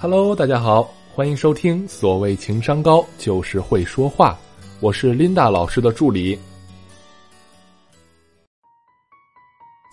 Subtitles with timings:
[0.00, 1.86] Hello，大家好，欢迎收听。
[1.88, 4.36] 所谓情商高，就是会说话。
[4.80, 6.38] 我是琳达老师的助理。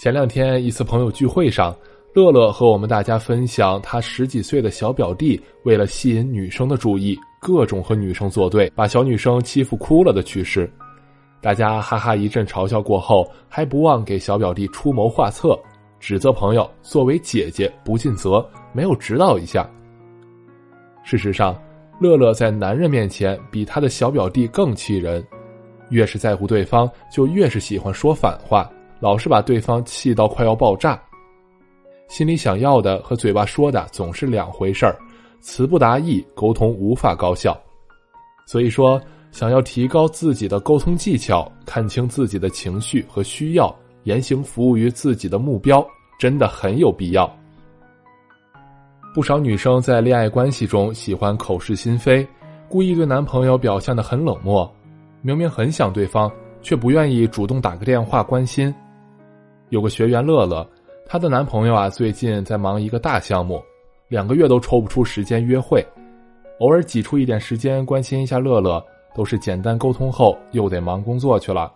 [0.01, 1.73] 前两天一次朋友聚会上，
[2.13, 10.69] 乐乐和我们大家分享他十几岁的小表弟为了吸引女生的注意，各种和女生作对，把小女生欺负哭了的趣事。
[11.41, 15.57] 大家哈哈一阵嘲笑过后，还不忘给小表弟出谋划策，
[15.99, 19.69] 指责朋友作为姐姐不尽责，没有指导一下。
[21.11, 21.61] 事实上，
[21.99, 25.21] 乐乐在男人面前比他的小表弟更气人，
[25.89, 30.97] 越是在乎对方，就越是喜欢说反话，老是把对方气到快要爆炸。
[32.07, 34.97] 心里想要的和嘴巴说的总是两回事儿，
[35.41, 37.61] 词不达意，沟通无法高效。
[38.47, 39.01] 所以说。
[39.33, 43.73] 想要提高自己的沟通技巧，看清自己的情绪和需要，
[44.03, 45.81] 言行服务于自己的目标，
[46.19, 47.33] 真的很有必要。
[49.13, 52.25] 不少女生在恋爱关系中喜欢口是心非，
[52.69, 54.69] 故意对男朋友表现的很冷漠，
[55.21, 56.31] 明明很想对方，
[56.61, 58.73] 却不愿意主动打个电话关心。
[59.67, 60.65] 有个学员乐乐，
[61.05, 63.61] 她的男朋友啊最近在忙一个大项目，
[64.07, 65.85] 两个月都抽不出时间约会，
[66.59, 68.83] 偶尔挤出一点时间关心一下乐乐。
[69.13, 71.69] 都是简单沟通后又得忙工作去了。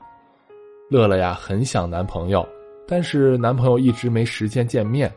[0.89, 2.47] 乐乐呀，很想男朋友，
[2.87, 5.13] 但是男朋友一直没时间见面，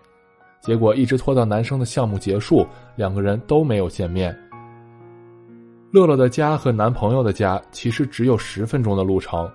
[0.60, 4.36] 结果一直拖到男生的项目结束，两个人都没有见面。
[5.90, 9.50] 乐乐的家和男朋友的家其实只有十分钟的路程，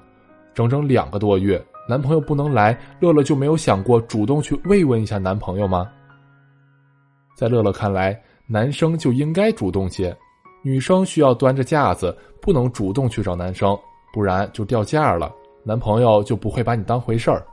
[0.53, 5.87] 整整两个多月，男朋友不能来，乐乐就没有想过主动去慰问一下男朋友吗？
[7.35, 10.15] 在乐乐看来，男生就应该主动些。
[10.63, 13.77] 女生需要端着架子，不能主动去找男生，
[14.13, 15.29] 不然就掉价了，
[15.63, 17.45] 男朋友就不会把你当回事儿。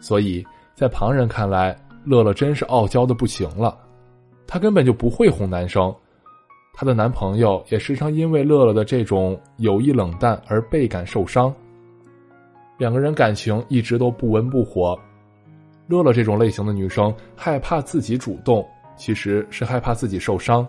[0.00, 0.44] 所以
[0.74, 3.78] 在旁人看来，乐乐真是傲娇的不行了，
[4.46, 5.94] 她根本就不会哄男生，
[6.72, 11.54] 她的男朋友也时常因为乐乐的这种有意冷淡而倍感受伤，
[12.78, 14.98] 两个人感情一直都不温不火。
[15.88, 18.66] 乐乐这种类型的女生害怕自己主动，
[18.96, 20.66] 其实是害怕自己受伤。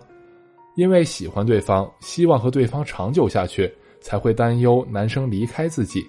[0.76, 6.04] 因为喜欢对方，希望和对方长久下去，才会担忧男生离开自己。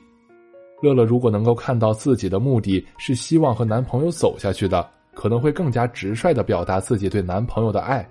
[0.81, 8.07] 乐乐如果能够看到自己的目的是希望和男朋友走下去的，可能会更加直率的表达自己对男朋友的爱。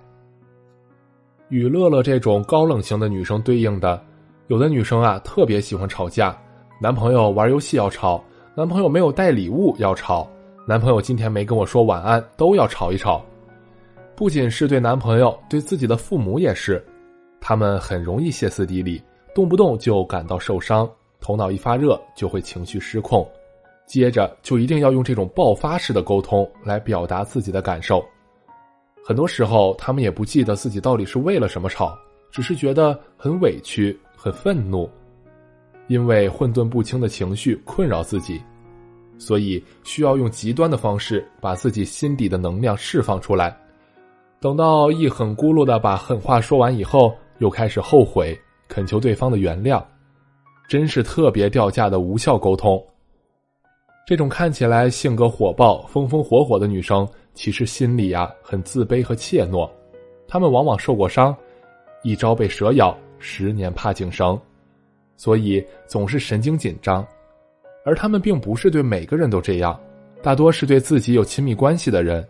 [1.49, 4.03] 与乐乐这种高冷型的女生对应的，
[4.47, 6.35] 有的女生啊特别喜欢吵架，
[6.81, 8.21] 男朋友玩游戏要吵，
[8.55, 10.27] 男朋友没有带礼物要吵，
[10.67, 13.23] 男朋友今天没跟我说晚安都要吵一吵。
[14.15, 16.83] 不仅是对男朋友，对自己的父母也是，
[17.39, 18.99] 他们很容易歇斯底里，
[19.35, 20.89] 动不动就感到受伤，
[21.19, 23.29] 头脑一发热就会情绪失控，
[23.85, 28.03] 接着就一定要用这种爆发式的沟通来表达自己的感受。
[29.03, 31.95] 很多时候，他们也不记得自己到底是为了什么吵，
[32.31, 34.89] 只是觉得很委屈、很愤怒，
[35.87, 38.41] 因为混沌不清的情绪困扰自己，
[39.19, 43.55] 所以需要用极端的方式把自己心底的能量释放出来。
[44.41, 48.35] 等到一狠咕噜的把狠话说完以后，又开始后悔，
[48.67, 49.83] 恳求对方的原谅，
[50.67, 52.83] 真是特别掉价的无效沟通。
[54.05, 59.67] 这种看起来性格火爆、风风火火的女生，其实心里呀很自卑和怯懦。
[60.27, 61.35] 她们往往受过伤，
[62.03, 64.39] 一朝被蛇咬，十年怕井绳，
[65.17, 67.05] 所以总是神经紧张。
[67.83, 69.79] 而她们并不是对每个人都这样，
[70.21, 72.23] 大多是对自己有亲密关系的人。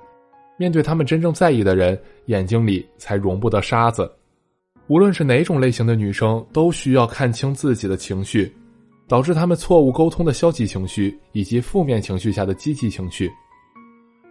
[0.58, 4.10] 面对他们真正在意的人，眼睛里才容不得沙子。
[4.88, 8.56] 无论是哪种类型的女生，都需要看清自己的情绪，
[9.08, 13.32] 导致他们错误沟通的消极情绪，以及负面情绪下的积极情绪。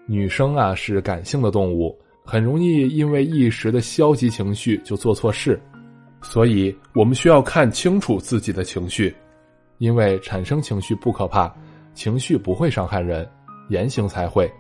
[0.07, 5.61] 女生啊是感性的动物，很容易因为一时的消极情绪就做错事，
[6.23, 9.15] 所以我们需要看清楚自己的情绪，
[9.79, 11.55] 因为产生情绪不可怕，
[11.95, 13.29] 情绪不会伤害人，
[13.71, 14.51] 言行才会。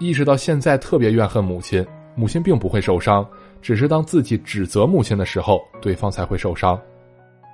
[0.00, 1.84] 意识到现在特别怨恨母亲，
[2.16, 3.26] 母亲并不会受伤，
[3.60, 6.80] 只是当自己指责母亲的时候，对方才会受伤。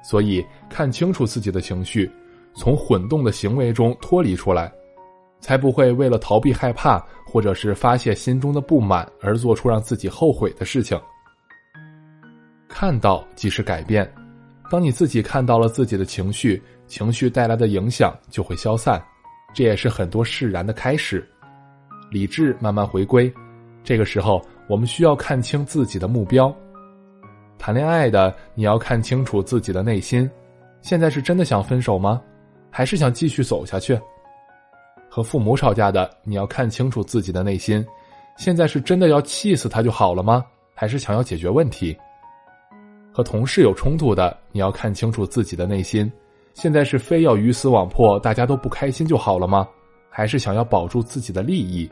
[0.02, 2.11] 所以看清楚自己的情绪，
[2.55, 4.73] 从混动的行为中脱离出来，
[5.41, 11.00] 才不会为了逃避害怕或者是发泄心中的不满而做出让自己后悔的事情。
[12.69, 14.11] 看到即是改变，
[14.70, 19.03] 当你自己看到了自己的情绪，情绪带来的影响就会消散，
[19.53, 21.29] 这也是很多释然的开始。
[22.11, 23.32] 理智慢慢回归，
[23.85, 26.55] 这个时候我们需要看清自己的目标。
[27.60, 30.28] 谈恋爱的你要看清楚自己的内心，
[30.80, 32.18] 现在是真的想分手吗？
[32.70, 34.00] 还是想继续走下去？
[35.10, 37.86] 和父母吵架的你要看清楚自己的内心，
[38.38, 40.42] 现在是真的要气死他就好了吗？
[40.74, 41.94] 还是想要解决问题？
[43.12, 46.10] 和同事有冲突的，你要看清楚自己的内心。
[46.54, 49.68] 现在是非要鱼死网破，大家都不开心就好了吗？
[50.08, 51.90] 还是想要保住自己的利益？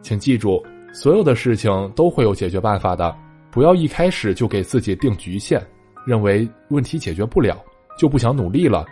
[0.00, 0.64] 请记住，
[0.94, 3.14] 所有的事情都会有解决办法的。
[3.50, 5.60] 不要一开始就给自己定局限，
[6.06, 7.62] 认为问题解决不了
[7.98, 8.86] 就不想努力了，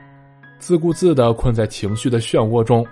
[0.58, 2.87] 自顾自的困在情绪的漩涡中。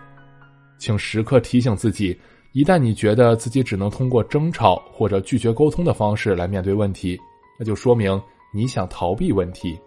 [0.79, 2.19] 请时刻提醒自己，
[2.53, 7.19] 一旦你觉得自己只能通过争吵或者拒绝沟通的方式来面对问题，
[7.59, 8.21] 那就说明
[8.53, 9.79] 你想逃避问题。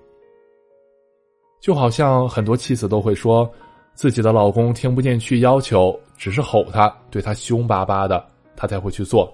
[1.61, 3.49] 就好像很多妻子都会说，
[3.93, 9.31] 自己的老公听不进去要求，只是吼他，对他凶巴巴的，他才会去做。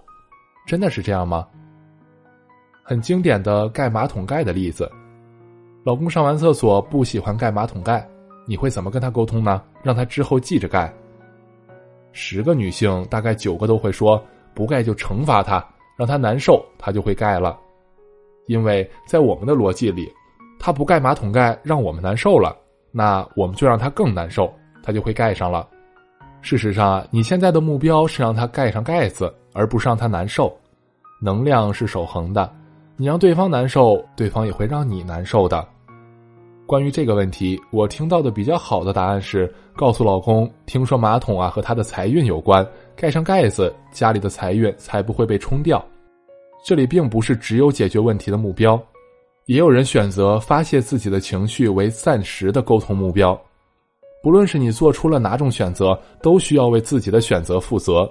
[0.67, 1.47] 真的是这样吗？
[2.87, 4.87] 很经典的盖马桶盖的例子，
[5.83, 8.07] 老公上完厕所不喜欢盖马桶盖，
[8.45, 9.59] 你会怎么跟他沟通呢？
[9.81, 10.93] 让他之后记着盖。
[12.11, 14.23] 十个女性大概九个都会说
[14.53, 15.67] 不盖就惩罚他，
[15.97, 17.57] 让他难受，他就会盖了。
[18.45, 20.07] 因为在我们的逻辑里。
[20.57, 22.55] 他不盖马桶盖，让我们难受了，
[22.91, 24.51] 那我们就让他更难受，
[24.81, 25.67] 他就会盖上了。
[26.41, 30.55] 事实上，你现在的目标是让他盖上盖子，而不是让他难受。
[31.21, 32.51] 能量是守恒的，
[32.97, 35.67] 你让对方难受，对方也会让你难受的。
[36.65, 42.65] 关于这个问题，我听到的比较好的答案是：告诉老公，听说马桶啊和他的财运有关，
[42.95, 45.83] 盖上盖子，家里的财运才不会被冲掉。
[46.63, 48.81] 这里并不是只有解决问题的目标。
[49.45, 53.39] 也有人选择发泄自己的情绪为暂时的沟通目标，
[54.23, 58.09] 不论是你做出了哪种选择，都需要为自己的选择负责。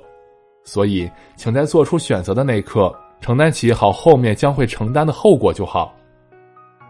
[0.63, 5.97] 所以，请在做出选择的那一刻，承担起好后面将会承担的后果就好。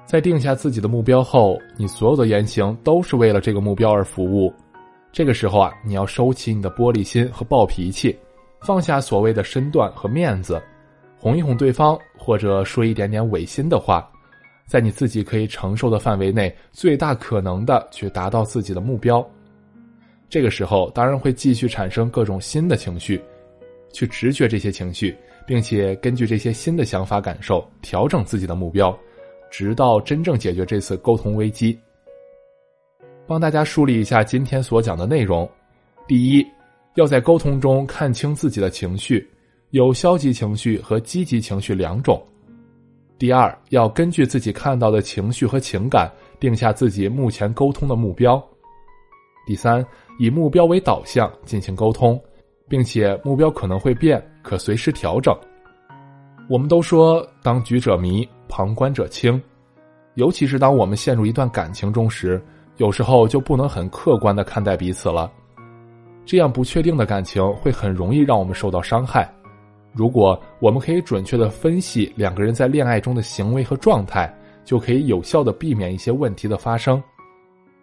[0.04, 4.52] 在定下自己的目标后，你所有的言行都是为了这个目标而服务。
[5.12, 8.19] 这个时候啊，你要收起你的玻璃心和暴脾气，
[8.62, 10.60] 放下所谓的身段和面子，
[11.20, 14.10] 哄一哄对方，或者说一点点违心的话。
[14.66, 19.25] 在你自己可以承受的范围内，最大可能的去达到自己的目标。
[20.28, 23.22] 这个时候，当然会继续产生各种新的情绪，
[23.92, 25.16] 去直觉这些情绪，
[25.46, 28.96] 并且根据这些新的想法感受调整自己的目标，
[29.50, 31.79] 直到真正解决这次沟通危机。
[33.26, 35.49] 帮大家梳理一下今天所讲的内容：
[36.06, 36.46] 第一，
[36.94, 39.26] 要在沟通中看清自己的情绪，
[39.70, 42.23] 有消极情绪和积极情绪两种。
[43.19, 46.11] 第二，要根据自己看到的情绪和情感，
[46.41, 48.43] 定下自己目前沟通的目标。
[49.46, 49.85] 第三，
[50.19, 52.20] 以目标为导向进行沟通，
[52.69, 55.37] 并且目标可能会变，可随时调整。
[56.49, 59.40] 我们都说“当局者迷，旁观者清”，
[60.14, 62.43] 尤其是当我们陷入一段感情中时，
[62.76, 65.31] 有时候就不能很客观的看待彼此了。
[66.26, 69.31] 这样不确定的感情会很容易让我们受到伤害。
[69.93, 74.32] 如果我们可以准确的分析两个人在恋爱中的行为和状态，
[74.64, 77.02] 就可以有效的避免一些问题的发生。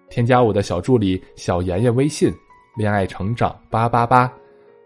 [0.10, 2.34] 添加我的小助理小妍妍微信
[2.76, 4.30] “恋爱成长八八八”，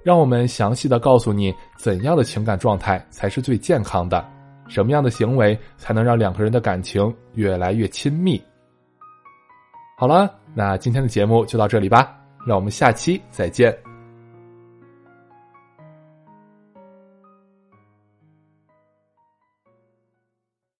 [0.06, 4.24] 让我们详细的告诉你怎样的情感状态才是最健康的，
[4.68, 8.40] 什么样的行为才能让两个人的感情越来越亲密。
[9.98, 12.16] 好了，那今天的节目就到这里吧，
[12.46, 13.76] 让我们下期再见。